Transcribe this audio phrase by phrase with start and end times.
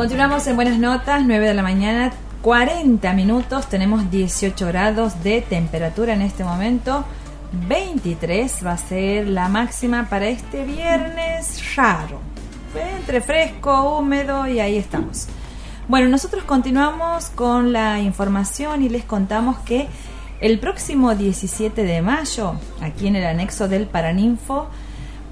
[0.00, 2.10] Continuamos en Buenas Notas, 9 de la mañana,
[2.40, 7.04] 40 minutos, tenemos 18 grados de temperatura en este momento.
[7.68, 12.18] 23 va a ser la máxima para este viernes raro.
[12.96, 15.26] Entre fresco, húmedo y ahí estamos.
[15.86, 19.86] Bueno, nosotros continuamos con la información y les contamos que
[20.40, 24.66] el próximo 17 de mayo, aquí en el anexo del Paraninfo,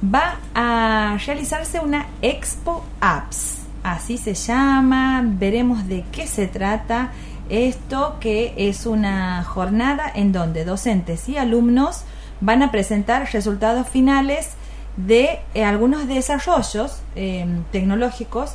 [0.04, 3.67] va a realizarse una Expo Apps.
[3.82, 7.12] Así se llama, veremos de qué se trata
[7.48, 12.02] esto, que es una jornada en donde docentes y alumnos
[12.40, 14.50] van a presentar resultados finales
[14.96, 18.52] de eh, algunos desarrollos em, tecnológicos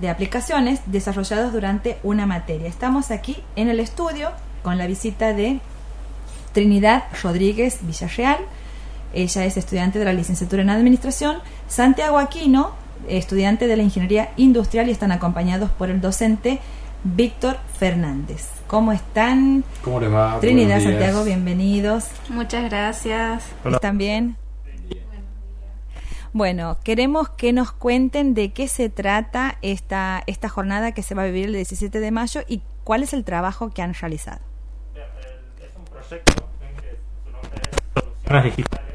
[0.00, 2.68] de aplicaciones desarrollados durante una materia.
[2.68, 4.30] Estamos aquí en el estudio
[4.62, 5.60] con la visita de
[6.52, 8.38] Trinidad Rodríguez Villarreal.
[9.14, 11.38] Ella es estudiante de la licenciatura en Administración.
[11.68, 12.72] Santiago Aquino,
[13.08, 16.60] estudiante de la Ingeniería Industrial y están acompañados por el docente
[17.04, 18.48] Víctor Fernández.
[18.66, 19.64] ¿Cómo están?
[19.82, 20.38] ¿Cómo les va?
[20.40, 22.06] Trinidad, Santiago, bienvenidos.
[22.28, 23.44] Muchas gracias.
[23.64, 24.36] ¿Están bien?
[26.32, 31.22] Bueno, queremos que nos cuenten de qué se trata esta, esta jornada que se va
[31.22, 34.40] a vivir el 17 de mayo y cuál es el trabajo que han realizado.
[34.94, 38.94] Es un proyecto que su nombre es Soluciones Digitales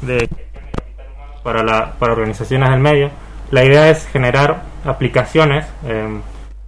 [0.00, 3.10] de gestión de capital humano para, la, para organizaciones del medio.
[3.50, 6.20] La idea es generar aplicaciones eh,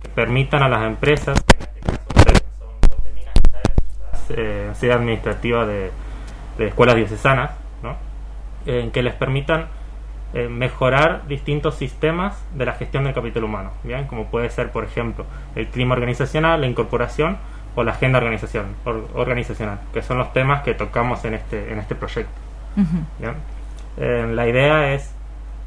[0.03, 5.91] que permitan a las empresas, en este caso son la sede administrativa de,
[6.59, 7.97] de escuelas diocesanas, ¿no?
[8.67, 9.67] eh, que les permitan
[10.35, 14.85] eh, mejorar distintos sistemas de la gestión del capital humano, bien, como puede ser, por
[14.85, 17.37] ejemplo, el clima organizacional, la incorporación
[17.77, 21.79] o la agenda organización, or- organizacional, que son los temas que tocamos en este en
[21.79, 22.33] este proyecto.
[23.19, 23.35] ¿bien?
[23.99, 25.12] Eh, la idea es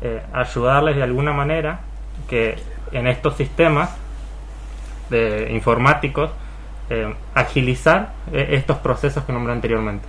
[0.06, 1.80] eh, ayudarles de alguna manera
[2.30, 2.56] que
[2.92, 3.90] en estos sistemas
[5.10, 6.30] de informáticos
[6.90, 10.08] eh, agilizar eh, estos procesos que nombré anteriormente.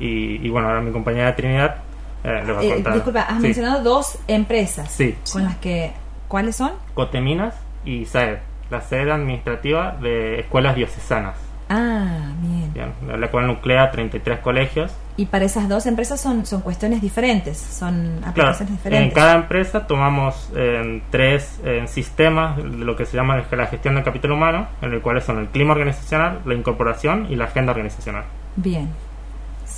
[0.00, 1.76] Y, y bueno, ahora mi compañera Trinidad
[2.22, 2.94] eh, les va a Eh, contar.
[2.94, 3.42] disculpa, has Sí.
[3.42, 5.16] mencionado dos empresas Sí.
[5.32, 5.92] con las que...
[6.28, 6.72] ¿Cuáles son?
[6.94, 7.54] Coteminas
[7.84, 8.38] y SAED,
[8.70, 11.36] la sede administrativa de escuelas diocesanas,
[11.70, 12.27] Ah,
[13.06, 14.92] la cual nuclea 33 colegios.
[15.16, 19.14] Y para esas dos empresas son, son cuestiones diferentes, son Claro, aplicaciones en diferentes.
[19.14, 24.04] cada empresa tomamos eh, tres eh, sistemas de lo que se llama la gestión del
[24.04, 28.24] capital humano, en el cual son el clima organizacional, la incorporación y la agenda organizacional.
[28.56, 28.88] Bien.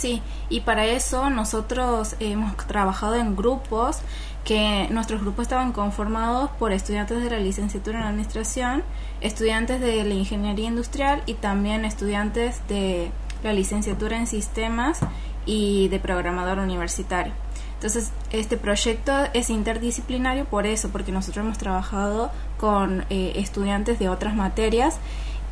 [0.01, 3.99] Sí, y para eso nosotros hemos trabajado en grupos
[4.47, 8.83] que nuestros grupos estaban conformados por estudiantes de la licenciatura en administración,
[9.21, 13.11] estudiantes de la ingeniería industrial y también estudiantes de
[13.45, 15.01] la licenciatura en sistemas
[15.45, 17.35] y de programador universitario.
[17.75, 24.09] Entonces, este proyecto es interdisciplinario por eso, porque nosotros hemos trabajado con eh, estudiantes de
[24.09, 24.99] otras materias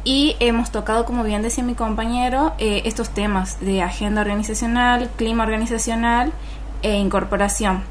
[0.09, 5.45] y hemos tocado, como bien decía mi compañero, eh, estos temas de agenda organizacional, clima
[5.45, 6.33] organizacional
[6.81, 7.83] e incorporación.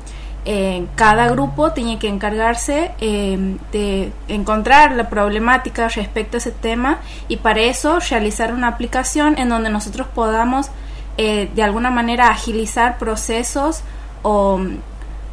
[0.44, 7.02] Eh, cada grupo tiene que encargarse eh, de encontrar la problemática respecto a ese tema
[7.28, 10.72] y para eso realizar una aplicación en donde nosotros podamos
[11.18, 13.82] eh, de alguna manera agilizar procesos
[14.24, 14.78] o mm,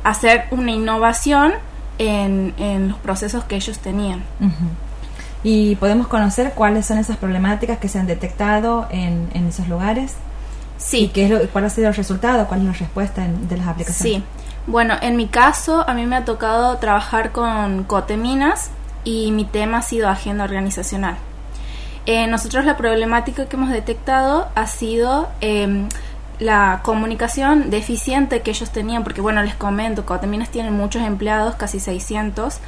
[0.03, 1.55] hacer una innovación
[1.97, 4.23] en, en los procesos que ellos tenían.
[5.45, 10.15] Y podemos conocer cuáles son esas problemáticas que se han detectado en, en esos lugares.
[10.79, 11.05] Sí.
[11.05, 12.47] ¿Y qué es lo, cuál ha sido el resultado?
[12.49, 14.23] ¿Cuál es la respuesta en- de las aplicaciones?
[14.23, 14.25] Sí.
[14.67, 18.71] Bueno, en mi caso, a mí me ha tocado trabajar con Coteminas
[19.05, 21.17] y mi tema ha sido agenda organizacional.
[22.07, 25.87] Eh, nosotros la problemática que hemos detectado ha sido eh,
[26.39, 31.79] la comunicación deficiente que ellos tenían, porque bueno, les comento, Coteminas tienen muchos empleados, casi
[31.81, 32.59] 600,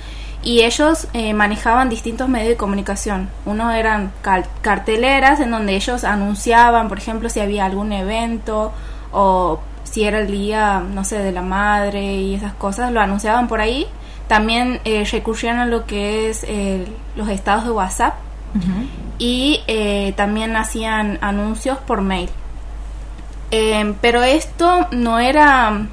[0.46, 3.28] y ellos eh, manejaban distintos medios de comunicación.
[3.46, 4.12] Uno eran
[4.62, 8.72] carteleras en donde ellos anunciaban, por ejemplo, si había algún evento
[9.10, 13.48] o si era el día, no sé, de la madre y esas cosas, lo anunciaban
[13.48, 13.88] por ahí.
[14.28, 18.14] También eh, recurrían a lo que es eh, los estados de WhatsApp
[18.54, 18.87] Ujú.
[19.19, 22.31] y eh, también hacían anuncios por mail.
[23.50, 25.88] Eh, pero esto no era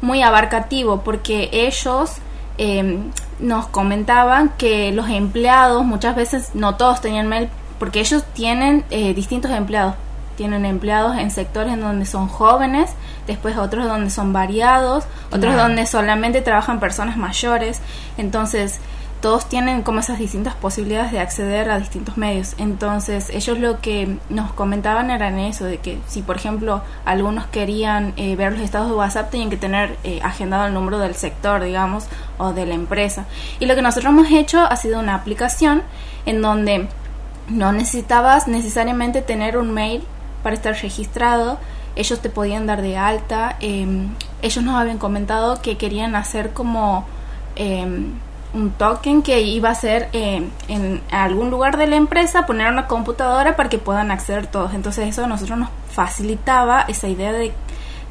[0.00, 2.12] muy abarcativo porque ellos
[2.56, 3.00] eh,
[3.40, 7.48] nos comentaban que los empleados muchas veces no todos tenían mail
[7.78, 9.94] porque ellos tienen eh, distintos empleados.
[10.36, 12.90] Tienen empleados en sectores en donde son jóvenes
[13.26, 17.80] después otros donde son variados otros donde solamente trabajan personas mayores.
[18.16, 18.78] Entonces
[19.20, 22.54] todos tienen como esas distintas posibilidades de acceder a distintos medios.
[22.56, 28.14] Entonces, ellos lo que nos comentaban era eso, de que si por ejemplo algunos querían
[28.16, 31.62] eh, ver los estados de WhatsApp, tenían que tener eh, agendado el número del sector,
[31.62, 32.06] digamos,
[32.38, 33.26] o de la empresa.
[33.58, 35.82] Y lo que nosotros hemos hecho ha sido una aplicación
[36.24, 36.88] en donde
[37.48, 40.02] no necesitabas necesariamente tener un mail
[40.42, 41.58] para estar registrado,
[41.96, 47.06] ellos te podían dar de alta, em, ellos nos habían comentado que querían hacer como...
[48.52, 52.86] Un token que iba a ser eh, en algún lugar de la empresa, poner una
[52.86, 54.74] computadora para que puedan acceder todos.
[54.74, 57.52] Entonces eso a nosotros nos facilitaba esa idea de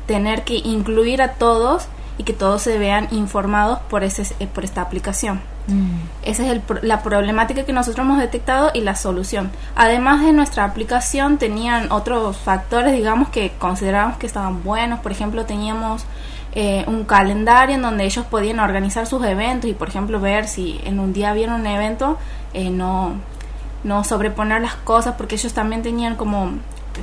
[0.06, 1.88] tener que incluir a todos
[2.18, 5.40] y que todos se vean informados por, ese, eh, por esta aplicación.
[5.68, 6.00] Mm.
[6.24, 9.52] Esa es el, la problemática que nosotros hemos detectado y la solución.
[9.76, 15.00] Además de nuestra aplicación, tenían otros factores, digamos, que considerábamos que estaban buenos.
[15.00, 16.06] Por ejemplo, teníamos
[16.54, 20.80] eh, un calendario en donde ellos podían organizar sus eventos y, por ejemplo, ver si
[20.84, 22.18] en un día había un evento,
[22.54, 23.14] eh, no,
[23.84, 26.54] no sobreponer las cosas, porque ellos también tenían como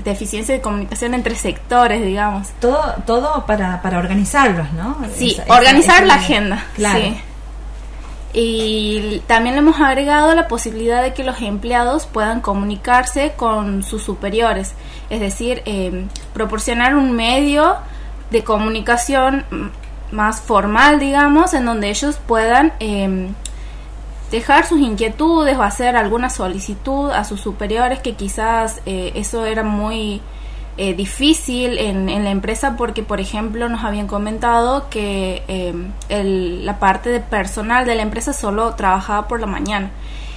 [0.04, 2.48] deficiencia de comunicación entre sectores, digamos.
[2.60, 4.96] Todo, todo para, para organizarlos, ¿no?
[5.14, 6.64] Sí, organizar la agenda.
[6.74, 7.14] Claro.
[8.38, 14.02] Y también le hemos agregado la posibilidad de que los empleados puedan comunicarse con sus
[14.02, 14.74] superiores,
[15.08, 17.76] es decir, eh, proporcionar un medio
[18.30, 19.44] de comunicación
[20.12, 23.34] más formal, digamos, en donde ellos puedan em,
[24.30, 29.62] dejar sus inquietudes o hacer alguna solicitud a sus superiores, que quizás eh, eso era
[29.62, 30.20] muy
[30.78, 35.92] eh, difícil en, en, la empresa porque, por ejemplo, nos habían comentado que em,
[36.64, 39.90] la parte de personal de la empresa solo trabajaba por la mañana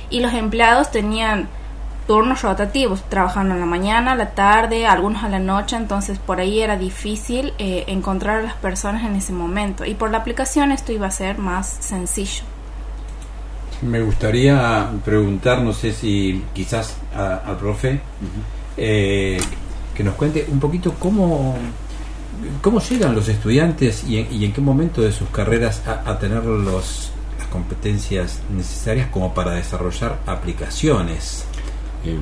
[0.09, 1.49] y los empleados tenían
[2.09, 6.39] turnos rotativos, trabajando en la mañana, a la tarde, algunos a la noche, entonces por
[6.39, 9.85] ahí era difícil eh, encontrar a las personas en ese momento.
[9.85, 12.41] Y por la aplicación esto iba a ser más sencillo.
[13.83, 18.01] Me gustaría preguntar, no sé si quizás al profe,
[18.75, 19.39] eh,
[19.93, 21.57] que nos cuente un poquito cómo,
[22.63, 26.17] cómo llegan los estudiantes y en, y en qué momento de sus carreras a, a
[26.17, 31.45] tener los, las competencias necesarias como para desarrollar aplicaciones.
[32.05, 32.17] Eh,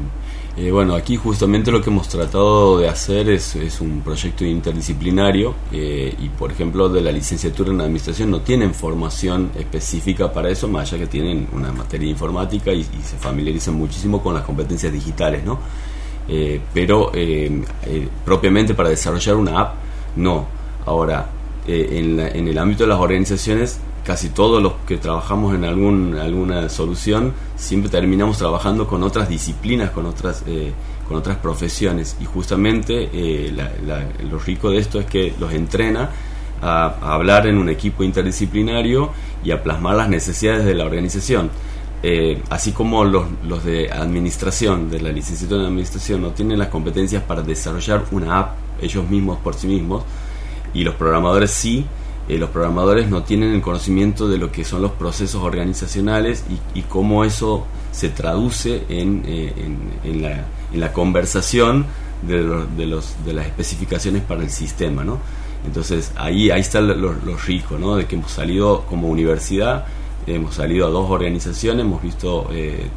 [0.57, 5.53] eh, bueno, aquí justamente lo que hemos tratado de hacer es, es un proyecto interdisciplinario
[5.71, 10.67] eh, y, por ejemplo, de la licenciatura en administración no tienen formación específica para eso,
[10.67, 15.43] más allá que tienen una materia informática y, se familiarizan muchísimo con las competencias digitales,
[15.43, 15.59] ¿no?
[16.73, 17.09] pero
[18.25, 19.75] propiamente para desarrollar una app,
[20.17, 20.45] no.
[20.85, 21.29] Ahora,
[21.65, 26.69] en, en el ámbito de las organizaciones casi todos los que trabajamos en algún, alguna
[26.69, 30.71] solución siempre terminamos trabajando con otras disciplinas, con otras, eh,
[31.05, 32.15] con otras profesiones.
[32.21, 33.53] Y justamente eh,
[34.31, 36.09] lo rico de esto es que los entrena
[36.61, 39.11] a, hablar en un equipo interdisciplinario
[39.43, 41.49] y a plasmar las necesidades de la organización.
[42.01, 46.69] Eh, así como los, los de administración, de la licenciatura en administración, no tienen las
[46.69, 50.03] competencias para desarrollar una app ellos mismos por sí mismos,
[50.73, 51.85] y los programadores sí,
[52.29, 56.43] eh, los programadores no tienen el conocimiento de lo que son los procesos organizacionales
[56.75, 59.53] y, cómo eso se traduce en, eh,
[60.03, 60.21] en,
[60.79, 61.85] la, conversación
[62.21, 62.43] de,
[62.75, 65.05] de, los, de, las especificaciones para el sistema.
[65.05, 65.19] ¿no?
[65.65, 67.13] Entonces ahí, ahí está lo, lo,
[67.79, 67.95] ¿no?
[67.95, 69.85] de que hemos salido como universidad,
[70.25, 72.89] hemos salido a dos organizaciones, hemos visto eh,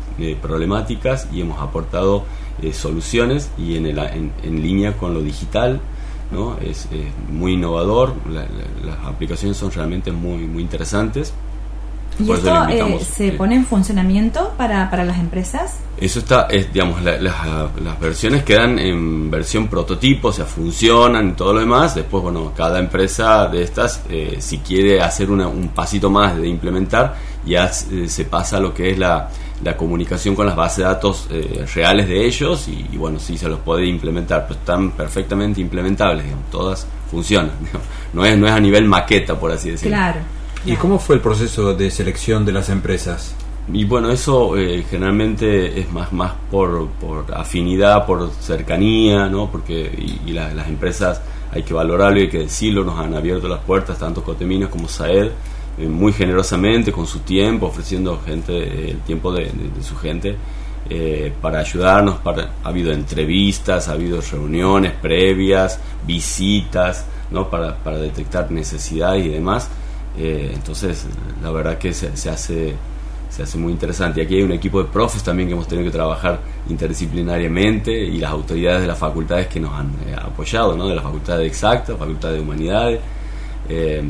[0.42, 2.24] problemáticas y hemos aportado
[2.72, 5.80] soluciones y en, el, en línea con lo digital
[6.30, 6.56] ¿no?
[6.58, 6.88] Es,
[7.28, 11.32] muy innovador, las aplicaciones son realmente muy, muy interesantes.
[12.18, 15.78] ¿Y esto eh, se pone en funcionamiento para, para las empresas?
[15.96, 21.54] Eso está, es, digamos, las versiones quedan en versión prototipo, o sea, funcionan y todo
[21.54, 21.94] lo demás.
[21.94, 27.16] Después, bueno, cada empresa de estas, eh, si quiere hacer un pasito más de implementar,
[27.46, 29.30] ya se pasa a lo que es la,
[29.62, 33.48] la comunicación con las bases de datos eh, reales de ellos y, bueno, sí se
[33.48, 37.52] los puede implementar, pero están perfectamente implementables, todas funcionan,
[38.12, 39.96] no es, no es a nivel maqueta, por así decirlo.
[39.96, 40.20] Claro.
[40.64, 43.34] ¿Y cómo fue el proceso de selección de las empresas?
[43.72, 49.50] Y bueno, eso eh, generalmente es más, más por, por, afinidad, por cercanía, ¿no?
[49.50, 49.90] Porque
[50.26, 53.98] y, las empresas hay que valorarlo y hay que decirlo, nos han abierto las puertas,
[53.98, 55.30] tanto Coteminos como Saed,
[55.88, 59.50] muy generosamente con su tiempo, ofreciendo gente eh, el tiempo de,
[59.82, 60.36] su gente
[60.88, 62.18] eh, para ayudarnos.
[62.18, 67.48] Para, ha habido entrevistas, ha habido reuniones previas, visitas, ¿no?
[67.48, 69.68] para, detectar necesidades y demás.
[70.16, 71.06] entonces,
[71.42, 72.74] la verdad que se, hace
[73.28, 74.22] se hace muy interesante.
[74.22, 78.32] Aquí hay un equipo de profes también que hemos tenido que trabajar interdisciplinariamente y las
[78.32, 80.88] autoridades de las facultades que nos han apoyado, ¿no?
[80.88, 83.00] de la Facultad de Exacta, Facultad de Humanidades
[83.72, 84.02] Eh,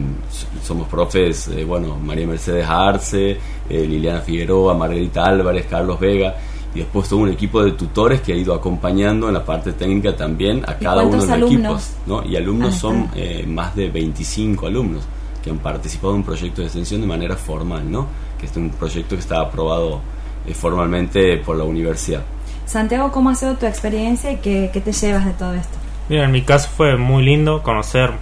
[0.63, 3.39] somos profes, eh, bueno, María Mercedes Arce, eh,
[3.69, 6.35] Liliana Figueroa, Margarita Álvarez, Carlos Vega,
[6.75, 10.15] y después todo un equipo de tutores que ha ido acompañando en la parte técnica
[10.15, 11.91] también a cada uno de los alumnos equipos.
[12.07, 12.25] ¿no?
[12.25, 15.05] Y alumnos han son eh, más de 25 alumnos
[15.43, 18.07] que han participado en un proyecto de extensión de manera formal, ¿no?
[18.39, 20.01] que es un proyecto que está aprobado
[20.47, 22.23] eh, formalmente por la universidad.
[22.67, 25.77] Santiago, ¿cómo ha sido tu experiencia y qué, qué te llevas de todo esto?
[26.09, 28.13] Mira, en mi caso fue muy lindo conocer,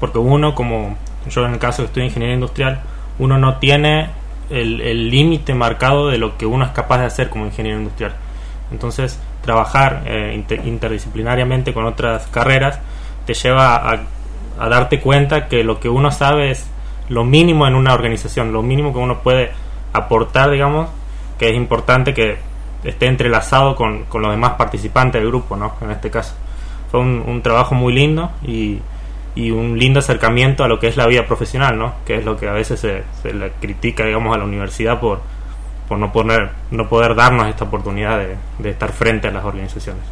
[0.00, 0.96] porque uno, como
[1.28, 2.80] yo en el caso que estoy en ingeniería industrial,
[3.18, 4.10] uno no tiene
[4.50, 8.14] el límite marcado de lo que uno es capaz de hacer como ingeniero industrial.
[8.70, 12.80] Entonces, trabajar eh, inter- interdisciplinariamente con otras carreras
[13.24, 13.76] te lleva
[14.58, 16.66] a, darte cuenta que lo que uno sabe es
[17.08, 19.50] lo mínimo en una organización, lo mínimo que uno puede
[19.92, 20.88] aportar, digamos,
[21.38, 22.38] que es importante que
[22.84, 25.74] esté entrelazado con, con los demás participantes del grupo, ¿no?
[25.80, 26.34] En este caso.
[26.90, 28.78] Fue un trabajo muy lindo y,
[29.36, 31.94] y un lindo acercamiento a lo que es la vida profesional, ¿no?
[32.04, 35.20] Que es lo que a veces se, se le critica, digamos, a la universidad por,
[35.88, 40.02] por no, poner, no poder darnos esta oportunidad de, de estar frente a las organizaciones.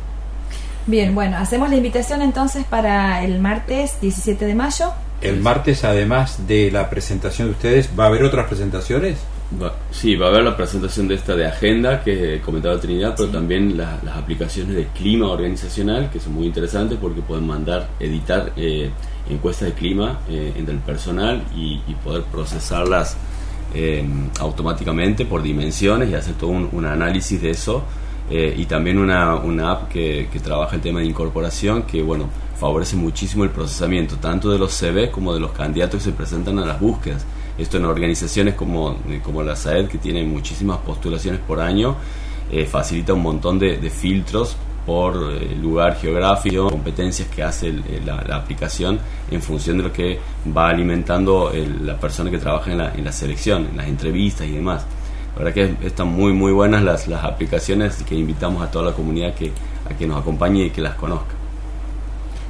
[0.86, 4.92] Bien, bueno, hacemos la invitación entonces para el martes 17 de mayo.
[5.22, 9.18] El martes, además de la presentación de ustedes, ¿va a haber otras presentaciones?
[9.60, 13.28] Va- sí, va a haber la presentación de esta de agenda que comentaba Trinidad, pero
[13.28, 18.52] también la- las aplicaciones de clima organizacional, que son muy interesantes porque pueden mandar, editar
[18.56, 18.90] eh,
[19.30, 23.16] encuestas de clima eh, entre el personal y, y poder procesarlas
[23.74, 24.04] eh,
[24.40, 27.82] automáticamente por dimensiones y hacer todo un, un análisis de eso.
[28.30, 32.28] Eh, y también una, una app que, que trabaja el tema de incorporación que, bueno,
[32.58, 36.58] favorece muchísimo el procesamiento tanto de los CV como de los candidatos que se presentan
[36.58, 37.24] a las búsquedas.
[37.56, 41.96] Esto en organizaciones como, eh, como la SAED, que tiene muchísimas postulaciones por año,
[42.50, 47.72] eh, facilita un montón de, filtros por eh, lugar geográfico, competencias que hace
[48.04, 48.98] la, la aplicación
[49.30, 50.18] en función de lo que
[50.54, 54.52] va alimentando el- la persona que trabaja en la, en selección, en las entrevistas y
[54.52, 54.84] demás.
[55.36, 58.92] La verdad que están muy muy buenas las, las aplicaciones que invitamos a toda la
[58.92, 59.52] comunidad que,
[59.90, 61.33] a que nos acompañe y que las conozca.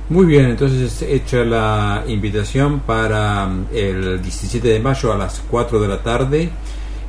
[0.08, 5.80] Muy bien, entonces hecha la invitación para mm, el 17 de mayo a las 4
[5.80, 6.50] de la tarde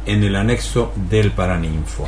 [0.05, 2.07] en el anexo del Paraninfo.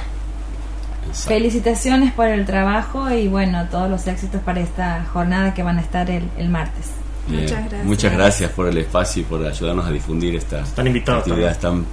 [1.08, 1.34] Exacto.
[1.34, 5.82] Felicitaciones por el trabajo y bueno, todos los éxitos para esta jornada que van a
[5.82, 6.86] estar el, el martes.
[7.28, 7.42] Bien.
[7.44, 7.86] Muchas gracias.
[7.86, 11.86] Muchas gracias por el espacio y por ayudarnos a difundir esta Están invitados actividad tan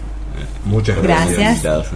[0.65, 1.29] Muchas Gracias.
[1.29, 1.51] gracias.
[1.51, 1.87] invitados.